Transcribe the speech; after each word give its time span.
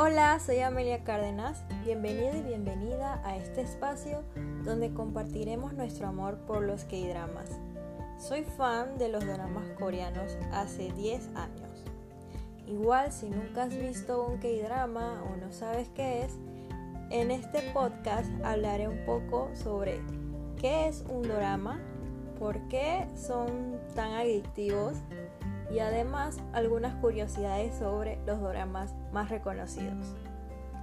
Hola, 0.00 0.38
soy 0.38 0.60
Amelia 0.60 1.02
Cárdenas. 1.02 1.64
Bienvenida 1.84 2.36
y 2.36 2.42
bienvenida 2.44 3.20
a 3.24 3.36
este 3.36 3.62
espacio 3.62 4.22
donde 4.62 4.94
compartiremos 4.94 5.72
nuestro 5.72 6.06
amor 6.06 6.38
por 6.46 6.62
los 6.62 6.84
K-dramas. 6.84 7.58
Soy 8.16 8.44
fan 8.44 8.96
de 8.98 9.08
los 9.08 9.26
dramas 9.26 9.68
coreanos 9.76 10.38
hace 10.52 10.92
10 10.92 11.34
años. 11.34 11.84
Igual 12.68 13.10
si 13.10 13.28
nunca 13.28 13.64
has 13.64 13.76
visto 13.76 14.24
un 14.24 14.38
K-drama 14.38 15.24
o 15.32 15.36
no 15.36 15.50
sabes 15.50 15.88
qué 15.96 16.22
es, 16.22 16.38
en 17.10 17.32
este 17.32 17.60
podcast 17.72 18.30
hablaré 18.44 18.86
un 18.86 19.04
poco 19.04 19.50
sobre 19.54 20.00
qué 20.60 20.86
es 20.86 21.04
un 21.08 21.22
drama, 21.22 21.80
por 22.38 22.68
qué 22.68 23.08
son 23.16 23.80
tan 23.96 24.12
adictivos 24.12 24.92
y 25.70 25.80
además 25.80 26.38
algunas 26.52 26.94
curiosidades 26.96 27.78
sobre 27.78 28.16
los 28.26 28.40
dramas 28.40 28.94
más 29.12 29.28
reconocidos. 29.30 30.14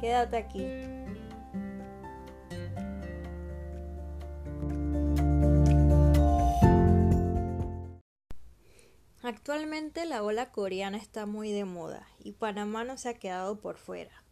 Quédate 0.00 0.36
aquí. 0.36 0.64
Actualmente 9.22 10.06
la 10.06 10.22
ola 10.22 10.50
coreana 10.50 10.96
está 10.96 11.26
muy 11.26 11.52
de 11.52 11.64
moda 11.64 12.06
y 12.18 12.32
Panamá 12.32 12.84
no 12.84 12.96
se 12.96 13.10
ha 13.10 13.14
quedado 13.14 13.60
por 13.60 13.76
fuera. 13.76 14.24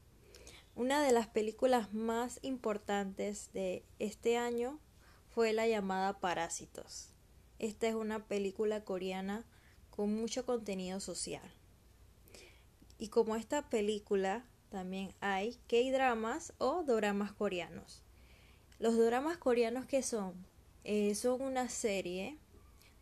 Una 0.74 1.02
de 1.02 1.12
las 1.12 1.26
películas 1.26 1.92
más 1.92 2.38
importantes 2.42 3.52
de 3.52 3.84
este 3.98 4.38
año 4.38 4.80
fue 5.28 5.52
la 5.52 5.66
llamada 5.68 6.20
Parásitos. 6.20 7.12
Esta 7.58 7.86
es 7.86 7.94
una 7.94 8.26
película 8.26 8.84
coreana 8.84 9.44
con 9.98 10.14
mucho 10.14 10.46
contenido 10.46 11.00
social. 11.00 11.42
Y 13.00 13.08
como 13.08 13.34
esta 13.34 13.68
película, 13.68 14.44
también 14.68 15.12
hay 15.18 15.58
K-dramas 15.66 16.52
o 16.58 16.84
doramas 16.84 17.32
coreanos. 17.32 18.04
Los 18.78 18.96
doramas 18.96 19.38
coreanos 19.38 19.86
que 19.86 20.04
son, 20.04 20.34
eh, 20.84 21.16
son 21.16 21.42
una 21.42 21.68
serie 21.68 22.38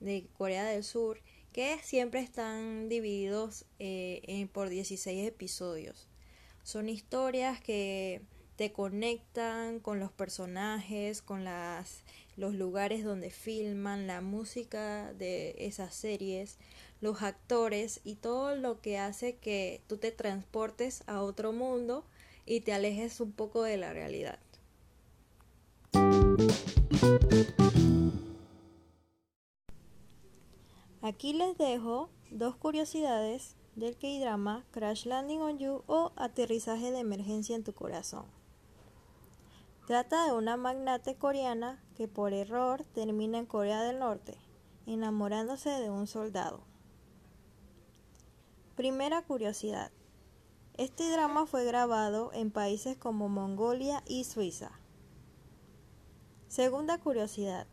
de 0.01 0.27
Corea 0.39 0.65
del 0.65 0.83
Sur 0.85 1.21
que 1.53 1.79
siempre 1.83 2.21
están 2.21 2.89
divididos 2.89 3.67
eh, 3.79 4.49
por 4.55 4.71
16 4.71 5.29
episodios. 5.29 6.09
Son 6.63 6.89
historias 6.89 7.61
que 7.61 8.23
te 8.57 8.73
conectan 8.73 9.81
con 9.81 10.01
los 10.01 10.11
personajes, 10.11 11.21
con 11.21 11.45
las, 11.45 12.03
los 12.37 12.55
lugares 12.55 13.05
donde 13.05 13.31
filman, 13.31 14.07
la 14.07 14.23
música 14.23 15.13
de 15.13 15.55
esas 15.59 15.95
series, 15.95 16.57
los 17.01 17.23
actores 17.23 18.01
y 18.03 18.15
todo 18.15 18.57
lo 18.57 18.81
que 18.81 18.99
hace 18.99 19.37
que 19.37 19.83
tú 19.87 19.99
te 19.99 20.11
transportes 20.11 21.05
a 21.07 21.23
otro 21.23 21.53
mundo 21.53 22.05
y 22.47 22.61
te 22.61 22.73
alejes 22.73 23.21
un 23.21 23.33
poco 23.33 23.63
de 23.63 23.77
la 23.77 23.93
realidad. 23.93 24.39
Aquí 31.03 31.35
les 31.35 31.57
dejo 31.59 32.09
dos 32.31 32.57
curiosidades 32.57 33.55
del 33.77 33.97
K-drama 33.97 34.65
Crash 34.71 35.05
Landing 35.05 35.41
on 35.43 35.59
You 35.59 35.83
o 35.87 36.13
Aterrizaje 36.17 36.91
de 36.91 37.01
emergencia 37.01 37.55
en 37.55 37.63
tu 37.63 37.75
corazón. 37.75 38.25
Trata 39.87 40.27
de 40.27 40.33
una 40.33 40.57
magnate 40.57 41.15
coreana 41.15 41.81
que 41.95 42.09
por 42.09 42.33
error 42.33 42.83
termina 42.93 43.39
en 43.39 43.47
Corea 43.47 43.85
del 43.85 44.01
Norte, 44.01 44.37
enamorándose 44.85 45.71
de 45.71 45.91
un 45.91 46.09
soldado. 46.09 46.65
Primera 48.75 49.23
curiosidad. 49.23 49.93
Este 50.77 51.09
drama 51.09 51.47
fue 51.47 51.65
grabado 51.65 52.33
en 52.35 52.51
países 52.51 52.97
como 52.97 53.29
Mongolia 53.29 54.03
y 54.09 54.25
Suiza. 54.25 54.73
Segunda 56.49 56.99
curiosidad. 56.99 57.69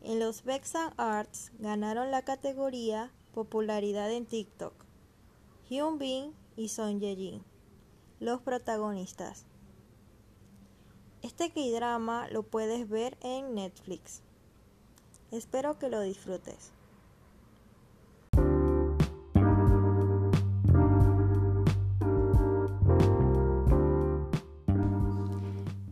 En 0.00 0.20
los 0.20 0.44
Vexan 0.44 0.94
Arts 0.96 1.52
ganaron 1.58 2.10
la 2.10 2.22
categoría 2.22 3.12
Popularidad 3.34 4.10
en 4.10 4.24
TikTok. 4.24 4.72
Hyun 5.68 5.98
Bin 5.98 6.34
y 6.56 6.68
Son 6.68 6.98
Ye-jin, 6.98 7.44
los 8.20 8.40
protagonistas. 8.40 9.44
Este 11.22 11.52
K-drama 11.52 12.26
lo 12.32 12.42
puedes 12.42 12.88
ver 12.88 13.16
en 13.20 13.54
Netflix. 13.54 14.22
Espero 15.30 15.78
que 15.78 15.88
lo 15.88 16.00
disfrutes. 16.00 16.72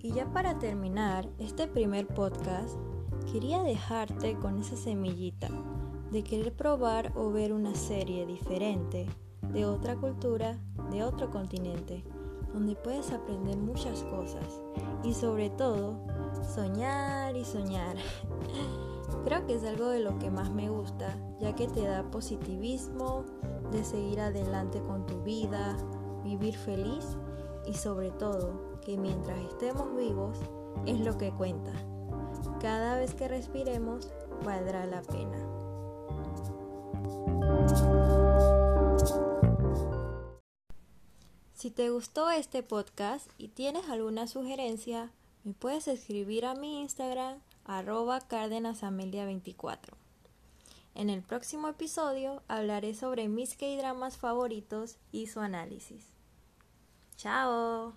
Y 0.03 0.13
ya 0.13 0.27
para 0.33 0.59
terminar 0.59 1.29
este 1.39 1.69
primer 1.69 2.09
podcast, 2.09 2.77
quería 3.33 3.63
dejarte 3.63 4.35
con 4.35 4.59
esa 4.59 4.77
semillita 4.77 5.49
de 6.11 6.25
querer 6.25 6.53
probar 6.53 7.13
o 7.15 7.31
ver 7.31 7.53
una 7.53 7.77
serie 7.77 8.27
diferente 8.27 9.07
de 9.53 9.65
otra 9.65 9.95
cultura, 9.95 10.59
de 10.91 11.05
otro 11.05 11.31
continente, 11.31 12.03
donde 12.53 12.75
puedes 12.77 13.12
aprender 13.12 13.56
muchas 13.56 14.03
cosas 14.05 14.62
y 15.03 15.15
sobre 15.15 15.50
todo 15.50 15.97
soñar 16.55 17.37
y 17.37 17.44
soñar. 17.44 17.97
Creo 19.25 19.47
que 19.47 19.55
es 19.55 19.65
algo 19.65 19.88
de 19.88 20.00
lo 20.00 20.19
que 20.19 20.31
más 20.31 20.50
me 20.50 20.71
gusta, 20.71 21.16
ya 21.41 21.55
que 21.55 21.69
te 21.69 21.83
da 21.83 22.10
positivismo 22.10 23.25
de 23.72 23.84
seguir 23.84 24.21
adelante 24.21 24.81
con 24.83 25.06
tu 25.06 25.22
vida, 25.22 25.77
vivir 26.25 26.56
feliz 26.56 27.16
y 27.66 27.75
sobre 27.75 28.10
todo 28.12 28.78
que 28.81 28.97
mientras 28.97 29.39
estemos 29.41 29.94
vivos 29.97 30.39
es 30.87 31.00
lo 31.00 31.19
que 31.19 31.33
cuenta. 31.33 31.72
Cada 32.60 32.97
vez 32.97 33.15
que 33.15 33.28
respiremos 33.28 34.12
valdrá 34.44 34.87
la 34.87 35.03
pena. 35.03 35.39
Si 41.60 41.71
te 41.71 41.91
gustó 41.91 42.31
este 42.31 42.62
podcast 42.62 43.31
y 43.37 43.48
tienes 43.48 43.91
alguna 43.91 44.26
sugerencia, 44.26 45.10
me 45.44 45.53
puedes 45.53 45.88
escribir 45.88 46.47
a 46.47 46.54
mi 46.54 46.81
Instagram 46.81 47.38
arroba 47.66 48.19
cárdenasamelia24. 48.26 49.93
En 50.94 51.10
el 51.10 51.21
próximo 51.21 51.69
episodio 51.69 52.43
hablaré 52.48 52.94
sobre 52.94 53.28
mis 53.28 53.56
K-dramas 53.56 54.16
favoritos 54.16 54.97
y 55.12 55.26
su 55.26 55.41
análisis. 55.41 56.06
¡Chao! 57.19 57.92